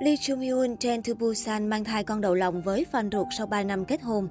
[0.00, 3.46] Lee Chung Hyun trên to Busan mang thai con đầu lòng với fan ruột sau
[3.46, 4.28] 3 năm kết hôn.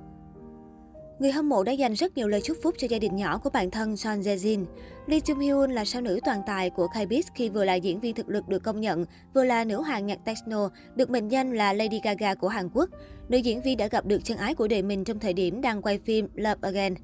[1.20, 3.50] Người hâm mộ đã dành rất nhiều lời chúc phúc cho gia đình nhỏ của
[3.50, 4.66] bạn thân Son Jae Jin.
[5.08, 8.16] Lee Chung Hyun là sao nữ toàn tài của K-pop khi vừa là diễn viên
[8.16, 11.74] thực lực được công nhận, vừa là nữ hoàng nhạc techno, được mệnh danh là
[11.74, 12.90] Lady Gaga của Hàn Quốc.
[13.30, 15.82] Nữ diễn viên đã gặp được chân ái của đời mình trong thời điểm đang
[15.82, 16.96] quay phim Love Again.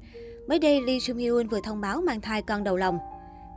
[0.48, 2.98] Mới đây, Lee Chung Hyun vừa thông báo mang thai con đầu lòng.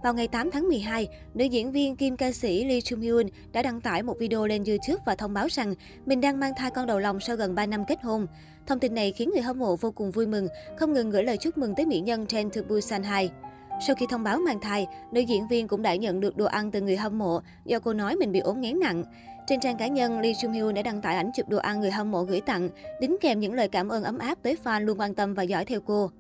[0.04, 3.62] Vào ngày 8 tháng 12, nữ diễn viên kim ca sĩ Lee Chung Hyun đã
[3.62, 5.74] đăng tải một video lên YouTube và thông báo rằng
[6.06, 8.28] mình đang mang thai con đầu lòng sau gần 3 năm kết hôn.
[8.68, 11.38] Thông tin này khiến người hâm mộ vô cùng vui mừng, không ngừng gửi lời
[11.38, 13.30] chúc mừng tới mỹ nhân Train to Busan 2.
[13.88, 16.72] Sau khi thông báo mang thai, nữ diễn viên cũng đã nhận được đồ ăn
[16.72, 19.04] từ người hâm mộ do cô nói mình bị ốm nghén nặng.
[19.48, 21.92] Trên trang cá nhân, Lee Chung Hyun đã đăng tải ảnh chụp đồ ăn người
[21.92, 22.70] hâm mộ gửi tặng,
[23.02, 25.66] đính kèm những lời cảm ơn ấm áp tới fan luôn quan tâm và dõi
[25.66, 26.12] theo cô.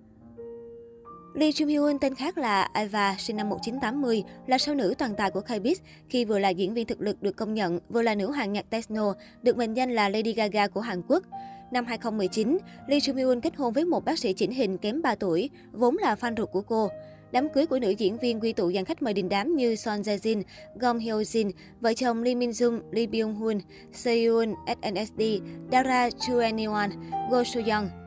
[1.38, 5.32] Lee Chung Hyun tên khác là Eva, sinh năm 1980, là sao nữ toàn tài
[5.32, 5.76] của K-pop
[6.10, 8.70] khi vừa là diễn viên thực lực được công nhận, vừa là nữ hoàng nhạc
[8.70, 11.24] techno, được mệnh danh là Lady Gaga của Hàn Quốc.
[11.72, 12.58] Năm 2019,
[12.88, 15.98] Lee Jung Hyun kết hôn với một bác sĩ chỉnh hình kém 3 tuổi, vốn
[15.98, 16.90] là fan ruột của cô.
[17.32, 20.02] Đám cưới của nữ diễn viên quy tụ dàn khách mời đình đám như Son
[20.02, 20.44] Jae Jin,
[20.76, 23.60] Gong Hyo Jin, vợ chồng Lee Min Jung, Lee Byung Hun,
[23.94, 25.22] Seo SNSD,
[25.72, 26.90] Dara Chu Anyone,
[27.32, 28.07] Go Soo Young.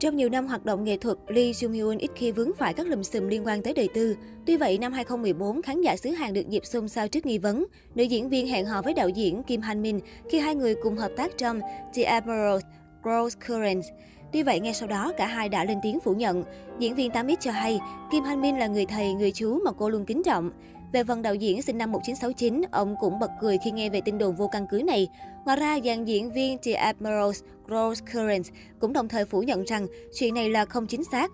[0.00, 2.86] Trong nhiều năm hoạt động nghệ thuật, Lee Jung Hyun ít khi vướng phải các
[2.86, 4.16] lùm xùm liên quan tới đời tư.
[4.46, 7.66] Tuy vậy, năm 2014, khán giả xứ Hàn được dịp xôn xao trước nghi vấn.
[7.94, 10.96] Nữ diễn viên hẹn hò với đạo diễn Kim Han Min khi hai người cùng
[10.96, 11.60] hợp tác trong
[11.94, 12.62] The Emerald
[13.02, 13.88] Grows Currents.
[14.32, 16.44] Tuy vậy, ngay sau đó, cả hai đã lên tiếng phủ nhận.
[16.78, 17.80] Diễn viên 8X cho hay,
[18.12, 20.50] Kim Han Min là người thầy, người chú mà cô luôn kính trọng.
[20.92, 24.18] Về phần đạo diễn sinh năm 1969, ông cũng bật cười khi nghe về tin
[24.18, 25.08] đồn vô căn cứ này.
[25.44, 28.44] Ngoài ra, dàn diễn viên The Admirals Gross Current
[28.78, 29.86] cũng đồng thời phủ nhận rằng
[30.18, 31.30] chuyện này là không chính xác.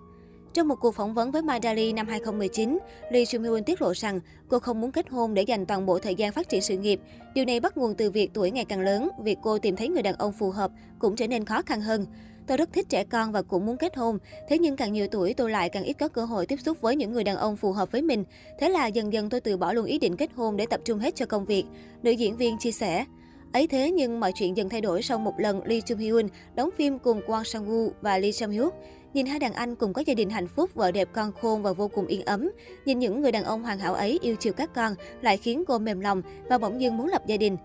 [0.54, 2.78] Trong một cuộc phỏng vấn với My Daily năm 2019,
[3.10, 6.14] Lee Seung-hyun tiết lộ rằng cô không muốn kết hôn để dành toàn bộ thời
[6.14, 7.00] gian phát triển sự nghiệp.
[7.34, 10.02] Điều này bắt nguồn từ việc tuổi ngày càng lớn, việc cô tìm thấy người
[10.02, 12.06] đàn ông phù hợp cũng trở nên khó khăn hơn.
[12.46, 14.18] Tôi rất thích trẻ con và cũng muốn kết hôn.
[14.48, 16.96] Thế nhưng càng nhiều tuổi tôi lại càng ít có cơ hội tiếp xúc với
[16.96, 18.24] những người đàn ông phù hợp với mình.
[18.60, 20.98] Thế là dần dần tôi từ bỏ luôn ý định kết hôn để tập trung
[20.98, 21.64] hết cho công việc.
[22.02, 23.04] Nữ diễn viên chia sẻ.
[23.52, 26.70] Ấy thế nhưng mọi chuyện dần thay đổi sau một lần Lee Chung Hyun đóng
[26.76, 28.74] phim cùng Kwang Sang Woo và Lee Sam Hyuk.
[29.14, 31.72] Nhìn hai đàn anh cùng có gia đình hạnh phúc, vợ đẹp con khôn và
[31.72, 32.50] vô cùng yên ấm.
[32.84, 35.78] Nhìn những người đàn ông hoàn hảo ấy yêu chiều các con lại khiến cô
[35.78, 37.56] mềm lòng và bỗng dưng muốn lập gia đình.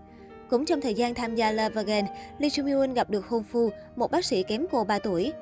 [0.52, 2.06] Cũng trong thời gian tham gia Love Again,
[2.38, 5.32] Lee Chung Hyun gặp được hôn phu, một bác sĩ kém cô 3 tuổi.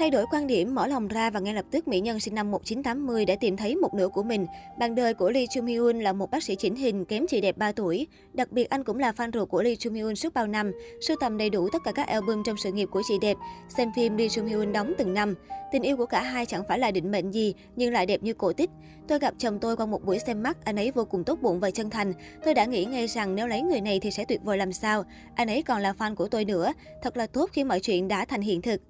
[0.00, 2.50] Thay đổi quan điểm, mở lòng ra và ngay lập tức mỹ nhân sinh năm
[2.50, 4.46] 1980 đã tìm thấy một nửa của mình.
[4.78, 7.56] Bạn đời của Lee Chung Hyun là một bác sĩ chỉnh hình kém chị đẹp
[7.58, 8.06] 3 tuổi.
[8.32, 11.16] Đặc biệt anh cũng là fan ruột của Lee Chung Hyun suốt bao năm, sưu
[11.20, 13.36] tầm đầy đủ tất cả các album trong sự nghiệp của chị đẹp,
[13.68, 15.34] xem phim Lee Chung Hyun đóng từng năm.
[15.72, 18.34] Tình yêu của cả hai chẳng phải là định mệnh gì, nhưng lại đẹp như
[18.34, 18.70] cổ tích.
[19.08, 21.60] Tôi gặp chồng tôi qua một buổi xem mắt, anh ấy vô cùng tốt bụng
[21.60, 22.12] và chân thành.
[22.44, 25.04] Tôi đã nghĩ ngay rằng nếu lấy người này thì sẽ tuyệt vời làm sao.
[25.34, 26.72] Anh ấy còn là fan của tôi nữa.
[27.02, 28.80] Thật là tốt khi mọi chuyện đã thành hiện thực.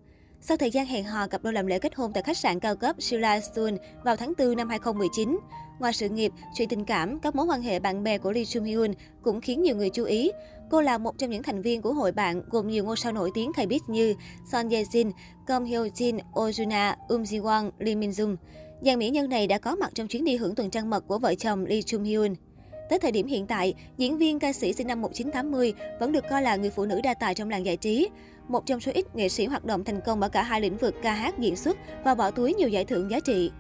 [0.43, 2.77] Sau thời gian hẹn hò, cặp đôi làm lễ kết hôn tại khách sạn cao
[2.77, 5.39] cấp Sila Sun vào tháng 4 năm 2019.
[5.79, 8.65] Ngoài sự nghiệp, chuyện tình cảm, các mối quan hệ bạn bè của Lee Chung
[8.65, 8.93] Hyun
[9.23, 10.31] cũng khiến nhiều người chú ý.
[10.71, 13.31] Cô là một trong những thành viên của hội bạn gồm nhiều ngôi sao nổi
[13.35, 14.15] tiếng K-pop như
[14.53, 15.11] Son Ye Jin,
[15.47, 18.37] Kom Hyo Jin, Ojuna, Um Ji Won, Lee Min Jung.
[18.81, 21.19] Dàn mỹ nhân này đã có mặt trong chuyến đi hưởng tuần trăng mật của
[21.19, 22.35] vợ chồng Lee Chung Hyun.
[22.91, 26.43] Tới thời điểm hiện tại, diễn viên ca sĩ sinh năm 1980 vẫn được coi
[26.43, 28.09] là người phụ nữ đa tài trong làng giải trí.
[28.49, 30.95] Một trong số ít nghệ sĩ hoạt động thành công ở cả hai lĩnh vực
[31.03, 33.51] ca hát, diễn xuất và bỏ túi nhiều giải thưởng giá trị.